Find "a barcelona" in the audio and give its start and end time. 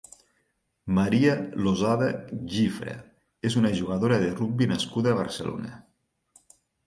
5.13-5.77